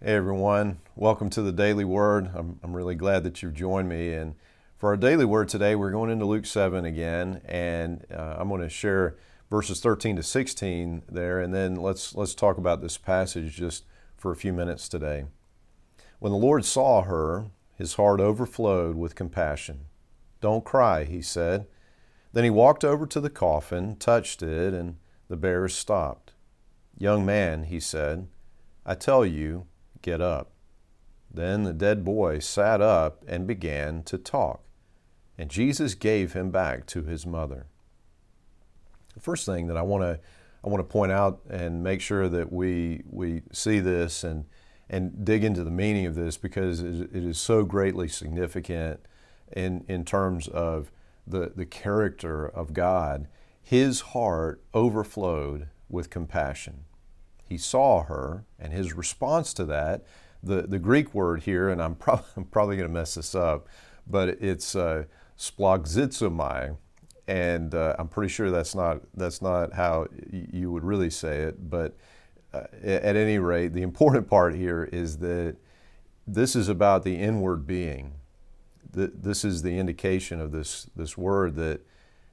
Hey 0.00 0.14
everyone, 0.14 0.78
welcome 0.94 1.28
to 1.30 1.42
the 1.42 1.50
Daily 1.50 1.84
Word. 1.84 2.30
I'm, 2.32 2.60
I'm 2.62 2.72
really 2.72 2.94
glad 2.94 3.24
that 3.24 3.42
you've 3.42 3.54
joined 3.54 3.88
me. 3.88 4.12
And 4.12 4.36
for 4.76 4.90
our 4.90 4.96
Daily 4.96 5.24
Word 5.24 5.48
today, 5.48 5.74
we're 5.74 5.90
going 5.90 6.08
into 6.08 6.24
Luke 6.24 6.46
7 6.46 6.84
again, 6.84 7.40
and 7.44 8.06
uh, 8.14 8.36
I'm 8.38 8.48
going 8.48 8.60
to 8.60 8.68
share 8.68 9.16
verses 9.50 9.80
13 9.80 10.14
to 10.14 10.22
16 10.22 11.02
there, 11.08 11.40
and 11.40 11.52
then 11.52 11.74
let's, 11.74 12.14
let's 12.14 12.36
talk 12.36 12.58
about 12.58 12.80
this 12.80 12.96
passage 12.96 13.56
just 13.56 13.86
for 14.16 14.30
a 14.30 14.36
few 14.36 14.52
minutes 14.52 14.88
today. 14.88 15.24
When 16.20 16.30
the 16.30 16.38
Lord 16.38 16.64
saw 16.64 17.02
her, 17.02 17.46
his 17.74 17.94
heart 17.94 18.20
overflowed 18.20 18.94
with 18.94 19.16
compassion. 19.16 19.86
Don't 20.40 20.64
cry, 20.64 21.06
he 21.06 21.20
said. 21.20 21.66
Then 22.32 22.44
he 22.44 22.50
walked 22.50 22.84
over 22.84 23.04
to 23.04 23.20
the 23.20 23.30
coffin, 23.30 23.96
touched 23.96 24.44
it, 24.44 24.74
and 24.74 24.98
the 25.26 25.36
bearers 25.36 25.74
stopped. 25.74 26.34
Young 26.96 27.26
man, 27.26 27.64
he 27.64 27.80
said, 27.80 28.28
I 28.86 28.94
tell 28.94 29.26
you, 29.26 29.66
Get 30.02 30.20
up. 30.20 30.52
Then 31.30 31.64
the 31.64 31.72
dead 31.72 32.04
boy 32.04 32.38
sat 32.38 32.80
up 32.80 33.24
and 33.28 33.46
began 33.46 34.02
to 34.04 34.18
talk, 34.18 34.62
and 35.36 35.50
Jesus 35.50 35.94
gave 35.94 36.32
him 36.32 36.50
back 36.50 36.86
to 36.86 37.02
his 37.02 37.26
mother. 37.26 37.66
The 39.14 39.20
first 39.20 39.44
thing 39.44 39.66
that 39.66 39.76
I 39.76 39.82
want 39.82 40.02
to 40.02 40.20
I 40.64 40.68
want 40.68 40.80
to 40.80 40.92
point 40.92 41.12
out 41.12 41.40
and 41.48 41.82
make 41.82 42.00
sure 42.00 42.28
that 42.28 42.52
we 42.52 43.02
we 43.10 43.42
see 43.52 43.80
this 43.80 44.24
and 44.24 44.46
and 44.90 45.24
dig 45.24 45.44
into 45.44 45.62
the 45.62 45.70
meaning 45.70 46.06
of 46.06 46.14
this 46.14 46.36
because 46.36 46.80
it 46.80 47.14
is 47.14 47.38
so 47.38 47.64
greatly 47.64 48.08
significant 48.08 49.00
in 49.52 49.84
in 49.88 50.04
terms 50.04 50.48
of 50.48 50.90
the 51.26 51.52
the 51.54 51.66
character 51.66 52.46
of 52.46 52.72
God. 52.72 53.28
His 53.60 54.00
heart 54.00 54.62
overflowed 54.72 55.68
with 55.90 56.08
compassion 56.08 56.84
he 57.48 57.58
saw 57.58 58.04
her, 58.04 58.44
and 58.58 58.72
his 58.72 58.92
response 58.92 59.54
to 59.54 59.64
that, 59.66 60.04
the, 60.42 60.62
the 60.62 60.78
Greek 60.78 61.14
word 61.14 61.42
here, 61.42 61.68
and 61.68 61.82
I'm, 61.82 61.94
prob- 61.94 62.24
I'm 62.36 62.44
probably 62.44 62.76
going 62.76 62.88
to 62.88 62.92
mess 62.94 63.14
this 63.14 63.34
up, 63.34 63.68
but 64.06 64.28
it's 64.28 64.74
uh, 64.74 65.04
splagzitsomai, 65.38 66.76
and 67.26 67.74
uh, 67.74 67.96
I'm 67.98 68.08
pretty 68.08 68.32
sure 68.32 68.50
that's 68.50 68.74
not 68.74 69.00
that's 69.14 69.42
not 69.42 69.74
how 69.74 70.06
you 70.32 70.72
would 70.72 70.84
really 70.84 71.10
say 71.10 71.42
it. 71.42 71.68
But 71.68 71.96
uh, 72.54 72.62
at 72.82 73.16
any 73.16 73.38
rate, 73.38 73.74
the 73.74 73.82
important 73.82 74.28
part 74.30 74.54
here 74.54 74.88
is 74.90 75.18
that 75.18 75.56
this 76.26 76.56
is 76.56 76.68
about 76.68 77.04
the 77.04 77.16
inward 77.16 77.66
being. 77.66 78.14
This 78.90 79.44
is 79.44 79.62
the 79.62 79.78
indication 79.78 80.40
of 80.40 80.50
this 80.52 80.88
this 80.96 81.16
word 81.16 81.54
that 81.56 81.82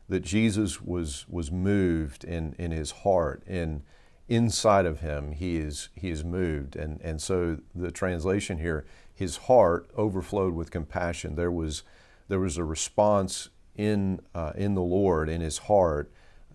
that 0.08 0.22
Jesus 0.22 0.82
was 0.82 1.26
was 1.28 1.52
moved 1.52 2.24
in 2.24 2.56
in 2.58 2.72
his 2.72 2.92
heart 2.92 3.44
in 3.46 3.84
inside 4.28 4.86
of 4.86 5.02
him 5.02 5.32
he 5.34 5.58
is 5.58 5.90
he 5.96 6.10
is 6.10 6.24
moved. 6.24 6.76
And 6.76 7.00
and 7.02 7.22
so 7.22 7.60
the 7.74 7.92
translation 7.92 8.58
here 8.58 8.86
his 9.14 9.38
heart 9.38 9.90
overflowed 9.96 10.54
with 10.54 10.72
compassion. 10.72 11.36
There 11.36 11.52
was 11.52 11.84
there 12.28 12.40
was 12.40 12.58
a 12.58 12.64
response 12.64 13.50
in 13.76 14.20
uh, 14.34 14.54
in 14.56 14.76
the 14.76 14.82
Lord 14.82 15.30
in 15.30 15.42
his 15.42 15.60
heart 15.60 16.12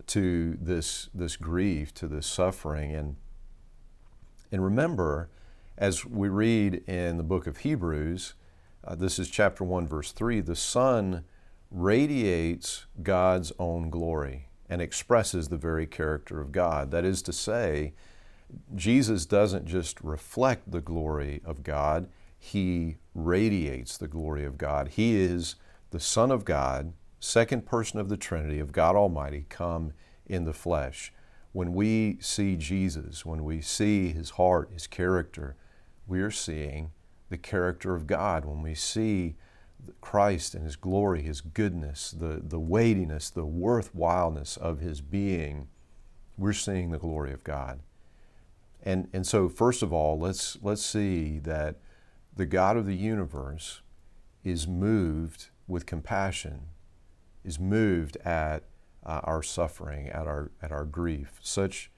to 0.07 0.57
this 0.59 1.09
this 1.13 1.37
grief 1.37 1.93
to 1.95 2.07
this 2.07 2.27
suffering. 2.27 2.93
And 2.93 3.15
and 4.51 4.63
remember 4.63 5.29
as 5.77 6.05
we 6.05 6.29
read 6.29 6.75
in 6.87 7.17
the 7.17 7.23
book 7.23 7.47
of 7.47 7.57
Hebrews 7.57 8.33
uh, 8.83 8.95
this 8.95 9.19
is 9.19 9.29
chapter 9.29 9.63
1 9.63 9.87
verse 9.87 10.11
3 10.11 10.41
the 10.41 10.55
son 10.55 11.23
radiates 11.69 12.85
God's 13.01 13.53
own 13.57 13.89
glory 13.89 14.49
and 14.71 14.81
expresses 14.81 15.49
the 15.49 15.57
very 15.57 15.85
character 15.85 16.39
of 16.39 16.53
God. 16.53 16.91
That 16.91 17.03
is 17.03 17.21
to 17.23 17.33
say, 17.33 17.93
Jesus 18.73 19.25
doesn't 19.25 19.65
just 19.65 19.99
reflect 20.01 20.71
the 20.71 20.79
glory 20.79 21.41
of 21.43 21.61
God, 21.61 22.07
he 22.39 22.95
radiates 23.13 23.97
the 23.97 24.07
glory 24.07 24.45
of 24.45 24.57
God. 24.57 24.87
He 24.87 25.15
is 25.17 25.55
the 25.91 25.99
Son 25.99 26.31
of 26.31 26.45
God, 26.45 26.93
second 27.19 27.65
person 27.65 27.99
of 27.99 28.07
the 28.07 28.15
Trinity, 28.15 28.59
of 28.59 28.71
God 28.71 28.95
Almighty, 28.95 29.45
come 29.49 29.91
in 30.25 30.45
the 30.45 30.53
flesh. 30.53 31.11
When 31.51 31.73
we 31.73 32.17
see 32.21 32.55
Jesus, 32.55 33.25
when 33.25 33.43
we 33.43 33.59
see 33.59 34.13
his 34.13 34.31
heart, 34.31 34.71
his 34.71 34.87
character, 34.87 35.57
we 36.07 36.21
are 36.21 36.31
seeing 36.31 36.91
the 37.29 37.37
character 37.37 37.93
of 37.93 38.07
God. 38.07 38.45
When 38.45 38.61
we 38.61 38.75
see 38.75 39.35
Christ 39.99 40.55
and 40.55 40.63
His 40.63 40.75
glory, 40.75 41.21
His 41.21 41.41
goodness, 41.41 42.11
the, 42.11 42.41
the 42.43 42.59
weightiness, 42.59 43.29
the 43.29 43.45
worthwhileness 43.45 44.57
of 44.57 44.79
His 44.79 45.01
being, 45.01 45.67
we're 46.37 46.53
seeing 46.53 46.91
the 46.91 46.97
glory 46.97 47.31
of 47.31 47.43
God. 47.43 47.81
And, 48.83 49.07
and 49.13 49.25
so, 49.27 49.47
first 49.47 49.83
of 49.83 49.93
all, 49.93 50.19
let's, 50.19 50.57
let's 50.61 50.83
see 50.83 51.39
that 51.39 51.77
the 52.35 52.45
God 52.45 52.77
of 52.77 52.85
the 52.85 52.95
universe 52.95 53.81
is 54.43 54.67
moved 54.67 55.49
with 55.67 55.85
compassion, 55.85 56.61
is 57.43 57.59
moved 57.59 58.17
at 58.17 58.63
uh, 59.05 59.21
our 59.23 59.43
suffering, 59.43 60.09
at 60.09 60.27
our, 60.27 60.51
at 60.61 60.71
our 60.71 60.85
grief. 60.85 61.39
Such, 61.41 61.91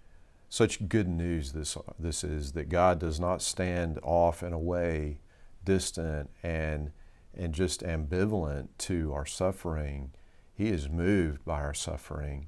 such 0.50 0.90
good 0.90 1.08
news 1.08 1.54
this, 1.54 1.78
this 1.98 2.24
is 2.24 2.52
that 2.54 2.70
God 2.70 3.00
does 3.00 3.20
not 3.20 3.42
stand 3.42 4.00
off 4.04 4.44
and 4.44 4.54
away, 4.54 5.20
distant, 5.64 6.30
and 6.44 6.92
and 7.36 7.54
just 7.54 7.82
ambivalent 7.82 8.70
to 8.80 9.12
our 9.14 9.26
suffering. 9.26 10.12
He 10.54 10.70
is 10.70 10.90
moved 10.90 11.44
by 11.46 11.62
our 11.62 11.74
suffering. 11.74 12.48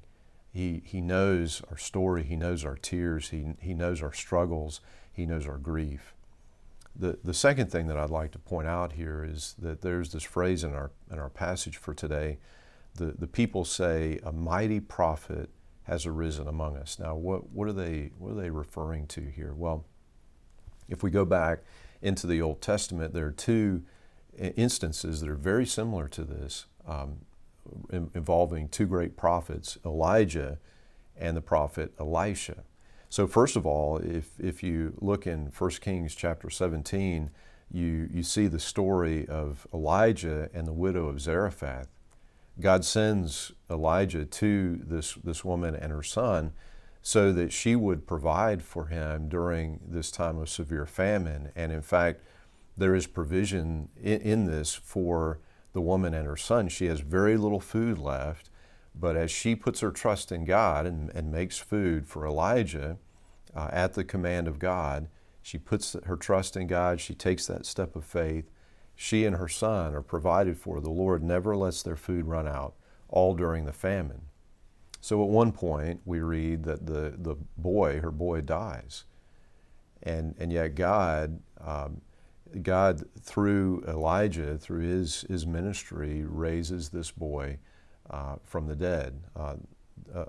He, 0.52 0.82
he 0.84 1.00
knows 1.00 1.60
our 1.70 1.76
story, 1.76 2.22
He 2.22 2.36
knows 2.36 2.64
our 2.64 2.76
tears, 2.76 3.28
he, 3.28 3.44
he 3.60 3.74
knows 3.74 4.02
our 4.02 4.12
struggles, 4.12 4.80
He 5.12 5.26
knows 5.26 5.46
our 5.46 5.58
grief. 5.58 6.14
The, 6.98 7.18
the 7.22 7.34
second 7.34 7.70
thing 7.70 7.88
that 7.88 7.98
I'd 7.98 8.10
like 8.10 8.30
to 8.32 8.38
point 8.38 8.66
out 8.66 8.92
here 8.92 9.22
is 9.28 9.54
that 9.58 9.82
there's 9.82 10.12
this 10.12 10.22
phrase 10.22 10.64
in 10.64 10.72
our, 10.72 10.92
in 11.10 11.18
our 11.18 11.28
passage 11.28 11.76
for 11.76 11.92
today. 11.92 12.38
The, 12.94 13.06
the 13.18 13.26
people 13.26 13.66
say, 13.66 14.18
A 14.22 14.32
mighty 14.32 14.80
prophet 14.80 15.50
has 15.82 16.06
arisen 16.06 16.48
among 16.48 16.76
us. 16.76 16.98
Now, 16.98 17.14
what, 17.14 17.50
what, 17.50 17.68
are 17.68 17.72
they, 17.72 18.12
what 18.18 18.32
are 18.32 18.40
they 18.40 18.50
referring 18.50 19.06
to 19.08 19.20
here? 19.20 19.52
Well, 19.54 19.84
if 20.88 21.02
we 21.02 21.10
go 21.10 21.24
back 21.24 21.60
into 22.00 22.26
the 22.26 22.40
Old 22.40 22.62
Testament, 22.62 23.12
there 23.12 23.26
are 23.26 23.32
two 23.32 23.82
instances 24.38 25.20
that 25.20 25.28
are 25.28 25.34
very 25.34 25.66
similar 25.66 26.08
to 26.08 26.24
this, 26.24 26.66
um, 26.86 27.18
involving 28.14 28.68
two 28.68 28.86
great 28.86 29.16
prophets, 29.16 29.78
Elijah 29.84 30.58
and 31.16 31.36
the 31.36 31.42
prophet 31.42 31.92
Elisha. 31.98 32.64
So, 33.08 33.26
first 33.26 33.56
of 33.56 33.66
all, 33.66 33.98
if, 33.98 34.30
if 34.38 34.62
you 34.62 34.94
look 35.00 35.26
in 35.26 35.52
1 35.56 35.70
Kings 35.80 36.14
chapter 36.14 36.50
17, 36.50 37.30
you, 37.72 38.08
you 38.12 38.22
see 38.22 38.46
the 38.46 38.60
story 38.60 39.26
of 39.26 39.66
Elijah 39.72 40.48
and 40.52 40.66
the 40.66 40.72
widow 40.72 41.06
of 41.06 41.20
Zarephath. 41.20 41.88
God 42.60 42.84
sends 42.84 43.52
Elijah 43.70 44.24
to 44.24 44.80
this, 44.82 45.14
this 45.14 45.44
woman 45.44 45.74
and 45.74 45.92
her 45.92 46.02
son 46.02 46.52
so 47.02 47.32
that 47.32 47.52
she 47.52 47.76
would 47.76 48.06
provide 48.06 48.62
for 48.62 48.86
him 48.86 49.28
during 49.28 49.80
this 49.86 50.10
time 50.10 50.38
of 50.38 50.48
severe 50.48 50.86
famine. 50.86 51.50
And 51.54 51.70
in 51.70 51.82
fact, 51.82 52.20
there 52.76 52.94
is 52.94 53.06
provision 53.06 53.88
in, 54.00 54.20
in, 54.20 54.44
this 54.44 54.74
for 54.74 55.40
the 55.72 55.80
woman 55.80 56.14
and 56.14 56.26
her 56.26 56.36
son. 56.36 56.68
She 56.68 56.86
has 56.86 57.00
very 57.00 57.36
little 57.36 57.60
food 57.60 57.98
left, 57.98 58.50
but 58.94 59.16
as 59.16 59.30
she 59.30 59.54
puts 59.54 59.80
her 59.80 59.90
trust 59.90 60.30
in 60.30 60.44
God 60.44 60.86
and, 60.86 61.10
and 61.14 61.30
makes 61.30 61.58
food 61.58 62.06
for 62.06 62.26
Elijah 62.26 62.98
uh, 63.54 63.68
at 63.72 63.94
the 63.94 64.04
command 64.04 64.48
of 64.48 64.58
God, 64.58 65.08
she 65.42 65.58
puts 65.58 65.96
her 66.04 66.16
trust 66.16 66.56
in 66.56 66.66
God, 66.66 67.00
she 67.00 67.14
takes 67.14 67.46
that 67.46 67.66
step 67.66 67.94
of 67.94 68.04
faith. 68.04 68.50
She 68.96 69.24
and 69.24 69.36
her 69.36 69.48
son 69.48 69.94
are 69.94 70.02
provided 70.02 70.58
for. 70.58 70.80
The 70.80 70.90
Lord 70.90 71.22
never 71.22 71.54
lets 71.54 71.82
their 71.82 71.96
food 71.96 72.26
run 72.26 72.48
out, 72.48 72.74
all 73.08 73.34
during 73.34 73.64
the 73.64 73.72
famine. 73.72 74.22
So 75.00 75.22
at 75.22 75.28
one 75.28 75.52
point, 75.52 76.00
we 76.04 76.20
read 76.20 76.64
that 76.64 76.86
the, 76.86 77.14
the 77.16 77.36
boy, 77.56 78.00
her 78.00 78.10
boy, 78.10 78.40
dies. 78.40 79.04
And, 80.02 80.34
and 80.38 80.52
yet 80.52 80.74
God 80.74 81.38
um, 81.60 82.00
God, 82.62 83.04
through 83.20 83.84
Elijah, 83.86 84.56
through 84.58 84.80
his, 84.80 85.22
his 85.28 85.46
ministry, 85.46 86.24
raises 86.24 86.88
this 86.88 87.10
boy 87.10 87.58
uh, 88.10 88.36
from 88.44 88.66
the 88.66 88.76
dead. 88.76 89.22
Uh, 89.34 89.56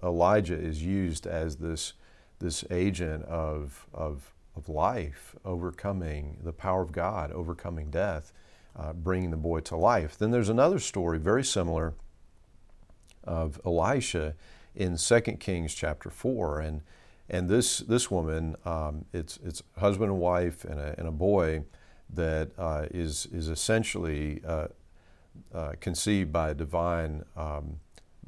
Elijah 0.04 0.58
is 0.58 0.84
used 0.84 1.28
as 1.28 1.58
this, 1.58 1.94
this 2.40 2.64
agent 2.72 3.24
of, 3.26 3.88
of, 3.94 4.34
of 4.56 4.70
life, 4.70 5.36
overcoming 5.46 6.38
the 6.44 6.54
power 6.54 6.82
of 6.82 6.92
God, 6.92 7.32
overcoming 7.32 7.90
death, 7.90 8.34
uh, 8.76 8.94
bringing 8.94 9.32
the 9.32 9.38
boy 9.38 9.60
to 9.62 9.76
life. 9.76 10.18
Then 10.18 10.32
there's 10.32 10.50
another 10.50 10.80
story 10.80 11.20
very 11.20 11.44
similar 11.44 11.94
of 13.24 13.60
Elisha 13.66 14.36
in 14.76 14.98
2 14.98 15.22
Kings 15.40 15.74
chapter 15.74 16.10
4. 16.10 16.62
And, 16.62 16.82
and 17.30 17.50
this, 17.50 17.80
this 17.80 18.10
woman, 18.10 18.56
um, 18.66 19.06
it's, 19.14 19.38
it's 19.44 19.62
husband 19.78 20.12
and 20.12 20.20
wife 20.20 20.64
and 20.64 20.80
a, 20.80 20.96
and 20.98 21.08
a 21.08 21.12
boy 21.12 21.64
that 22.10 22.52
uh, 22.58 22.86
is 22.92 23.28
is 23.32 23.48
essentially 23.48 24.42
uh, 24.46 24.68
uh, 25.54 25.74
conceived 25.80 26.32
by 26.32 26.54
divine 26.54 27.24
um, 27.36 27.80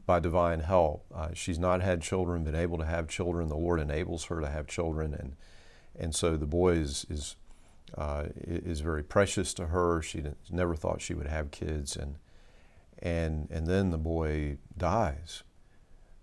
by 0.06 0.20
divine 0.20 0.62
help. 0.62 1.06
Uh, 1.14 1.30
she's 1.34 1.60
not 1.60 1.82
had 1.82 2.02
children, 2.02 2.44
been 2.44 2.56
able 2.56 2.78
to 2.78 2.86
have 2.86 3.08
children. 3.08 3.48
The 3.48 3.56
Lord 3.56 3.80
enables 3.80 4.26
her 4.26 4.42
to 4.42 4.50
have 4.50 4.68
children, 4.68 5.14
and 5.14 5.36
and 5.98 6.16
so 6.16 6.38
the 6.38 6.46
boy 6.46 6.74
is 6.74 7.06
is 7.10 7.36
uh, 7.98 8.26
is 8.36 8.82
very 8.82 9.04
precious 9.04 9.54
to 9.56 9.68
her. 9.68 10.02
She 10.02 10.24
never 10.50 10.76
thought 10.76 11.02
she 11.02 11.14
would 11.14 11.28
have 11.28 11.52
kids, 11.52 11.96
and 11.96 12.16
and 13.00 13.48
and 13.50 13.68
then 13.68 13.92
the 13.92 13.98
boy 13.98 14.58
dies. 14.78 15.44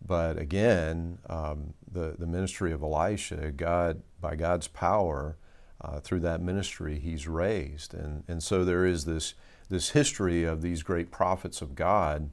But 0.05 0.39
again, 0.39 1.19
um, 1.29 1.75
the 1.91 2.15
the 2.19 2.27
ministry 2.27 2.73
of 2.73 2.83
Elisha, 2.83 3.53
God 3.53 4.03
by 4.21 4.37
God's 4.37 4.69
power, 4.69 5.37
uh, 5.81 6.01
through 6.01 6.21
that 6.21 6.41
ministry, 6.41 6.99
he's 6.99 7.29
raised, 7.29 7.95
and 7.95 8.25
and 8.29 8.43
so 8.43 8.65
there 8.65 8.87
is 8.87 9.05
this 9.05 9.35
this 9.69 9.91
history 9.91 10.45
of 10.45 10.63
these 10.63 10.83
great 10.83 11.11
prophets 11.11 11.61
of 11.61 11.75
God 11.75 12.31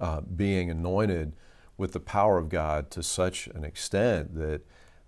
uh, 0.00 0.20
being 0.22 0.70
anointed 0.70 1.34
with 1.76 1.92
the 1.92 2.00
power 2.00 2.38
of 2.38 2.48
God 2.48 2.90
to 2.90 3.02
such 3.02 3.46
an 3.48 3.64
extent 3.64 4.34
that 4.36 4.62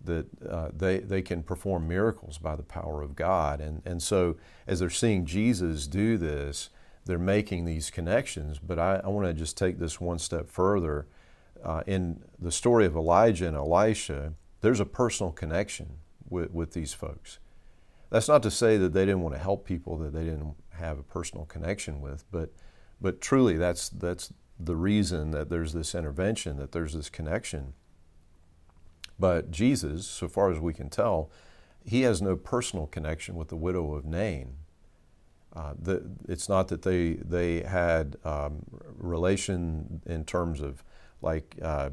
that 0.04 0.26
uh, 0.48 0.68
they, 0.76 0.98
they 0.98 1.22
can 1.22 1.42
perform 1.42 1.88
miracles 1.88 2.38
by 2.38 2.54
the 2.54 2.62
power 2.62 3.02
of 3.02 3.16
God. 3.16 3.60
And, 3.60 3.82
and 3.84 4.00
so, 4.00 4.36
as 4.66 4.78
they're 4.78 4.90
seeing 4.90 5.26
Jesus 5.26 5.86
do 5.86 6.16
this, 6.16 6.70
they're 7.04 7.18
making 7.18 7.64
these 7.64 7.90
connections. 7.90 8.58
But 8.58 8.78
I, 8.78 9.00
I 9.02 9.08
want 9.08 9.26
to 9.26 9.34
just 9.34 9.56
take 9.56 9.78
this 9.78 10.00
one 10.00 10.18
step 10.18 10.48
further. 10.48 11.06
Uh, 11.64 11.82
in 11.86 12.22
the 12.38 12.52
story 12.52 12.86
of 12.86 12.94
Elijah 12.94 13.48
and 13.48 13.56
Elisha, 13.56 14.34
there's 14.60 14.78
a 14.78 14.84
personal 14.84 15.32
connection 15.32 15.98
with, 16.28 16.50
with 16.50 16.72
these 16.72 16.92
folks. 16.92 17.38
That's 18.10 18.28
not 18.28 18.42
to 18.44 18.50
say 18.50 18.76
that 18.76 18.92
they 18.92 19.04
didn't 19.04 19.22
want 19.22 19.34
to 19.34 19.40
help 19.40 19.64
people 19.64 19.98
that 19.98 20.12
they 20.12 20.24
didn't 20.24 20.54
have 20.70 20.98
a 20.98 21.02
personal 21.02 21.44
connection 21.44 22.00
with, 22.00 22.24
but, 22.30 22.50
but 23.00 23.20
truly 23.20 23.56
that's, 23.56 23.88
that's 23.88 24.32
the 24.58 24.76
reason 24.76 25.32
that 25.32 25.50
there's 25.50 25.72
this 25.72 25.94
intervention, 25.94 26.56
that 26.56 26.72
there's 26.72 26.92
this 26.92 27.10
connection. 27.10 27.74
But 29.18 29.50
Jesus, 29.50 30.06
so 30.06 30.28
far 30.28 30.50
as 30.50 30.60
we 30.60 30.74
can 30.74 30.88
tell, 30.88 31.30
he 31.84 32.02
has 32.02 32.20
no 32.20 32.36
personal 32.36 32.86
connection 32.86 33.34
with 33.34 33.48
the 33.48 33.56
widow 33.56 33.94
of 33.94 34.04
Nain. 34.04 34.56
Uh, 35.54 35.72
the, 35.78 36.10
it's 36.28 36.48
not 36.50 36.68
that 36.68 36.82
they 36.82 37.14
they 37.14 37.62
had 37.62 38.16
um, 38.24 38.62
relation 38.98 40.02
in 40.04 40.22
terms 40.24 40.60
of 40.60 40.84
like 41.22 41.56
uh, 41.62 41.88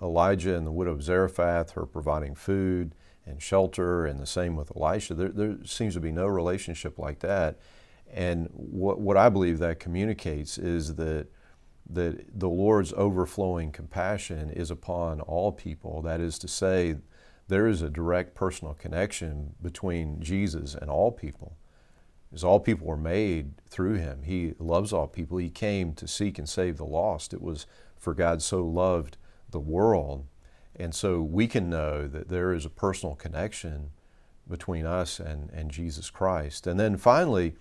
Elijah 0.00 0.56
and 0.56 0.66
the 0.66 0.72
widow 0.72 0.92
of 0.92 1.02
Zarephath, 1.02 1.72
her 1.72 1.84
providing 1.84 2.34
food 2.34 2.94
and 3.26 3.40
shelter, 3.42 4.06
and 4.06 4.18
the 4.18 4.26
same 4.26 4.56
with 4.56 4.74
Elisha. 4.76 5.14
There, 5.14 5.28
there 5.28 5.56
seems 5.64 5.94
to 5.94 6.00
be 6.00 6.12
no 6.12 6.26
relationship 6.26 6.98
like 6.98 7.20
that. 7.20 7.58
And 8.12 8.48
what, 8.52 9.00
what 9.00 9.16
I 9.16 9.28
believe 9.28 9.58
that 9.58 9.78
communicates 9.78 10.58
is 10.58 10.96
that 10.96 11.28
that 11.92 12.38
the 12.38 12.48
Lord's 12.48 12.92
overflowing 12.92 13.72
compassion 13.72 14.50
is 14.50 14.70
upon 14.70 15.20
all 15.20 15.50
people. 15.50 16.02
That 16.02 16.20
is 16.20 16.38
to 16.38 16.48
say, 16.48 16.96
there 17.48 17.66
is 17.66 17.82
a 17.82 17.90
direct 17.90 18.34
personal 18.34 18.74
connection 18.74 19.54
between 19.60 20.20
Jesus 20.20 20.74
and 20.74 20.88
all 20.88 21.10
people. 21.10 21.56
Because 22.30 22.44
all 22.44 22.60
people 22.60 22.86
were 22.86 22.96
made 22.96 23.60
through 23.68 23.94
him. 23.94 24.22
He 24.22 24.54
loves 24.60 24.92
all 24.92 25.08
people. 25.08 25.38
He 25.38 25.50
came 25.50 25.92
to 25.94 26.06
seek 26.06 26.38
and 26.38 26.48
save 26.48 26.76
the 26.76 26.84
lost. 26.84 27.34
It 27.34 27.42
was 27.42 27.66
for 27.96 28.14
God 28.14 28.40
so 28.40 28.64
loved 28.64 29.16
the 29.50 29.58
world. 29.58 30.26
And 30.76 30.94
so 30.94 31.20
we 31.20 31.46
can 31.46 31.68
know 31.68 32.06
that 32.06 32.28
there 32.28 32.52
is 32.52 32.64
a 32.64 32.70
personal 32.70 33.14
connection 33.14 33.90
between 34.48 34.86
us 34.86 35.20
and, 35.20 35.50
and 35.50 35.70
Jesus 35.70 36.10
Christ. 36.10 36.66
And 36.66 36.78
then 36.78 36.96
finally, 36.96 37.54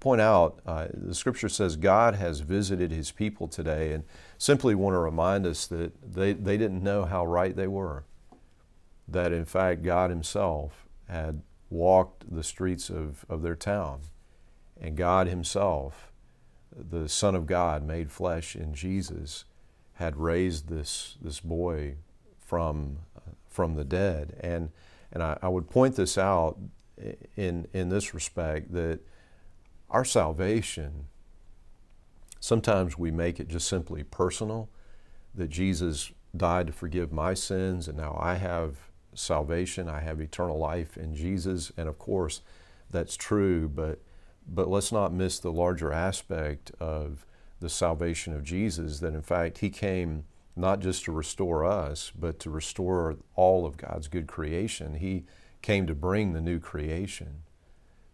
point 0.00 0.20
out 0.20 0.60
uh, 0.66 0.88
the 0.92 1.14
scripture 1.14 1.48
says 1.48 1.76
God 1.76 2.14
has 2.14 2.40
visited 2.40 2.90
his 2.90 3.10
people 3.10 3.48
today, 3.48 3.92
and 3.92 4.04
simply 4.38 4.74
want 4.74 4.94
to 4.94 4.98
remind 4.98 5.46
us 5.46 5.66
that 5.66 5.92
they, 6.14 6.32
they 6.32 6.56
didn't 6.56 6.82
know 6.82 7.04
how 7.04 7.24
right 7.24 7.56
they 7.56 7.66
were. 7.66 8.04
That 9.08 9.32
in 9.32 9.44
fact, 9.44 9.82
God 9.82 10.10
himself 10.10 10.86
had 11.08 11.42
walked 11.70 12.32
the 12.32 12.42
streets 12.42 12.90
of, 12.90 13.24
of 13.28 13.42
their 13.42 13.56
town, 13.56 14.00
and 14.80 14.96
God 14.96 15.28
himself, 15.28 16.12
the 16.76 17.08
Son 17.08 17.34
of 17.34 17.46
God 17.46 17.82
made 17.82 18.12
flesh 18.12 18.54
in 18.54 18.74
Jesus, 18.74 19.44
had 19.94 20.16
raised 20.16 20.68
this, 20.68 21.16
this 21.22 21.40
boy 21.40 21.96
from, 22.46 22.98
from 23.48 23.74
the 23.74 23.84
dead. 23.84 24.36
And, 24.40 24.70
and 25.12 25.22
I, 25.22 25.36
I 25.42 25.48
would 25.48 25.68
point 25.68 25.96
this 25.96 26.16
out 26.16 26.56
in, 27.36 27.66
in 27.72 27.88
this 27.88 28.14
respect 28.14 28.72
that 28.72 29.00
our 29.90 30.04
salvation, 30.04 31.06
sometimes 32.40 32.96
we 32.96 33.10
make 33.10 33.40
it 33.40 33.48
just 33.48 33.68
simply 33.68 34.04
personal, 34.04 34.68
that 35.34 35.48
Jesus 35.48 36.12
died 36.36 36.68
to 36.68 36.72
forgive 36.72 37.12
my 37.12 37.34
sins, 37.34 37.88
and 37.88 37.96
now 37.98 38.16
I 38.20 38.34
have 38.34 38.76
salvation, 39.14 39.88
I 39.88 40.00
have 40.00 40.20
eternal 40.20 40.58
life 40.58 40.96
in 40.96 41.14
Jesus, 41.14 41.72
and 41.76 41.88
of 41.88 41.98
course, 41.98 42.42
that's 42.90 43.16
true, 43.16 43.68
but, 43.68 44.00
but 44.46 44.68
let's 44.68 44.92
not 44.92 45.12
miss 45.12 45.38
the 45.38 45.52
larger 45.52 45.92
aspect 45.92 46.70
of 46.78 47.26
the 47.60 47.68
salvation 47.68 48.34
of 48.34 48.44
Jesus, 48.44 49.00
that 49.00 49.14
in 49.14 49.22
fact, 49.22 49.58
He 49.58 49.70
came 49.70 50.24
not 50.56 50.80
just 50.80 51.04
to 51.04 51.12
restore 51.12 51.64
us, 51.64 52.10
but 52.18 52.40
to 52.40 52.50
restore 52.50 53.16
all 53.34 53.66
of 53.66 53.76
God's 53.76 54.08
good 54.08 54.26
creation. 54.26 54.94
He 54.94 55.24
came 55.62 55.86
to 55.86 55.94
bring 55.94 56.32
the 56.32 56.40
new 56.40 56.58
creation 56.58 57.42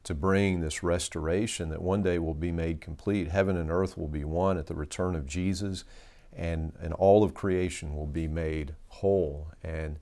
to 0.05 0.15
bring 0.15 0.61
this 0.61 0.83
restoration 0.83 1.69
that 1.69 1.81
one 1.81 2.03
day 2.03 2.19
will 2.19 2.35
be 2.35 2.53
made 2.53 2.81
complete. 2.81 3.29
Heaven 3.29 3.57
and 3.57 3.71
earth 3.71 3.97
will 3.97 4.09
be 4.09 4.25
one 4.25 4.59
at 4.59 4.67
the 4.67 4.75
return 4.75 5.15
of 5.15 5.27
Jesus, 5.27 5.85
and, 6.33 6.73
and 6.81 6.93
all 6.95 7.23
of 7.23 7.35
creation 7.35 7.95
will 7.95 8.07
be 8.07 8.27
made 8.27 8.75
whole. 8.89 9.53
And, 9.63 9.99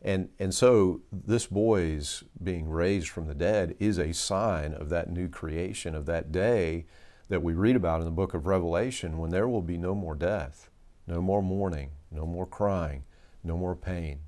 and, 0.00 0.30
and 0.38 0.54
so 0.54 1.02
this 1.12 1.46
boy's 1.46 2.24
being 2.42 2.68
raised 2.68 3.08
from 3.08 3.26
the 3.26 3.34
dead 3.34 3.76
is 3.78 3.98
a 3.98 4.14
sign 4.14 4.72
of 4.72 4.88
that 4.88 5.10
new 5.10 5.28
creation, 5.28 5.94
of 5.94 6.06
that 6.06 6.32
day 6.32 6.86
that 7.28 7.42
we 7.42 7.52
read 7.52 7.76
about 7.76 8.00
in 8.00 8.06
the 8.06 8.10
book 8.10 8.34
of 8.34 8.46
Revelation 8.46 9.18
when 9.18 9.30
there 9.30 9.48
will 9.48 9.62
be 9.62 9.76
no 9.76 9.94
more 9.94 10.14
death, 10.14 10.70
no 11.06 11.20
more 11.20 11.42
mourning, 11.42 11.90
no 12.10 12.26
more 12.26 12.46
crying, 12.46 13.04
no 13.42 13.56
more 13.56 13.76
pain. 13.76 14.20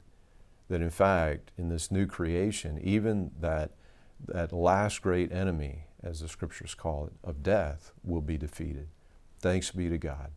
That 0.68 0.80
in 0.80 0.90
fact, 0.90 1.50
in 1.56 1.68
this 1.68 1.90
new 1.90 2.06
creation, 2.06 2.78
even 2.82 3.32
that 3.40 3.72
that 4.26 4.52
last 4.52 5.02
great 5.02 5.32
enemy, 5.32 5.86
as 6.02 6.20
the 6.20 6.28
scriptures 6.28 6.74
call 6.74 7.06
it, 7.06 7.12
of 7.22 7.42
death 7.42 7.92
will 8.02 8.22
be 8.22 8.38
defeated. 8.38 8.88
Thanks 9.40 9.70
be 9.70 9.88
to 9.88 9.98
God. 9.98 10.30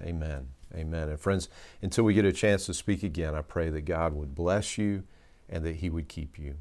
Amen. 0.00 0.48
Amen. 0.74 1.08
And 1.08 1.20
friends, 1.20 1.48
until 1.82 2.04
we 2.04 2.14
get 2.14 2.24
a 2.24 2.32
chance 2.32 2.66
to 2.66 2.74
speak 2.74 3.02
again, 3.02 3.34
I 3.34 3.42
pray 3.42 3.70
that 3.70 3.82
God 3.82 4.14
would 4.14 4.34
bless 4.34 4.78
you 4.78 5.04
and 5.48 5.64
that 5.64 5.76
He 5.76 5.90
would 5.90 6.08
keep 6.08 6.38
you. 6.38 6.56